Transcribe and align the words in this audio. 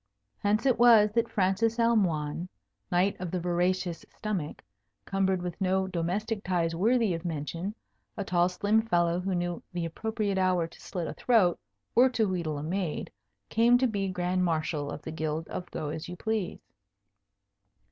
Hence 0.39 0.65
it 0.65 0.79
was 0.79 1.11
that 1.11 1.29
Francis 1.29 1.77
Almoign, 1.77 2.49
Knight 2.91 3.15
of 3.19 3.29
the 3.29 3.39
Voracious 3.39 4.03
Stomach, 4.09 4.63
cumbered 5.05 5.43
with 5.43 5.61
no 5.61 5.85
domestic 5.85 6.43
ties 6.43 6.73
worthy 6.75 7.13
of 7.13 7.23
mention, 7.23 7.75
a 8.17 8.23
tall 8.25 8.49
slim 8.49 8.81
fellow 8.81 9.19
who 9.19 9.35
knew 9.35 9.61
the 9.73 9.85
appropriate 9.85 10.39
hour 10.39 10.65
to 10.65 10.81
slit 10.81 11.05
a 11.05 11.13
throat 11.13 11.59
or 11.93 12.09
to 12.09 12.27
wheedle 12.27 12.57
a 12.57 12.63
maid, 12.63 13.11
came 13.49 13.77
to 13.77 13.85
be 13.85 14.07
Grand 14.07 14.43
Marshal 14.43 14.89
of 14.89 15.03
the 15.03 15.11
Guild 15.11 15.47
of 15.49 15.69
Go 15.69 15.89
as 15.89 16.09
you 16.09 16.15
Please. 16.15 16.57